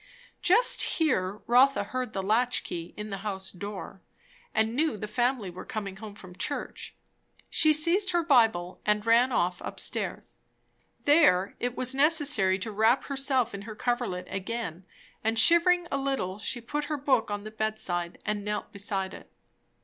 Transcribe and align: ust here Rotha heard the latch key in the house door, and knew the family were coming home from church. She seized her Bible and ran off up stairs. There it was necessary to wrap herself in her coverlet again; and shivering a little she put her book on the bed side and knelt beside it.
ust 0.47 0.97
here 0.97 1.41
Rotha 1.45 1.83
heard 1.83 2.13
the 2.13 2.23
latch 2.23 2.63
key 2.63 2.91
in 2.97 3.11
the 3.11 3.19
house 3.19 3.51
door, 3.51 4.01
and 4.51 4.75
knew 4.75 4.97
the 4.97 5.07
family 5.07 5.51
were 5.51 5.63
coming 5.63 5.97
home 5.97 6.15
from 6.15 6.35
church. 6.35 6.95
She 7.51 7.71
seized 7.71 8.09
her 8.09 8.23
Bible 8.23 8.81
and 8.83 9.05
ran 9.05 9.31
off 9.31 9.61
up 9.61 9.79
stairs. 9.79 10.39
There 11.03 11.55
it 11.59 11.77
was 11.77 11.93
necessary 11.93 12.57
to 12.57 12.71
wrap 12.71 13.03
herself 13.03 13.53
in 13.53 13.61
her 13.61 13.75
coverlet 13.75 14.25
again; 14.27 14.85
and 15.23 15.37
shivering 15.37 15.85
a 15.91 15.99
little 15.99 16.39
she 16.39 16.61
put 16.61 16.85
her 16.85 16.97
book 16.97 17.29
on 17.29 17.43
the 17.43 17.51
bed 17.51 17.79
side 17.79 18.17
and 18.25 18.43
knelt 18.43 18.71
beside 18.73 19.13
it. 19.13 19.29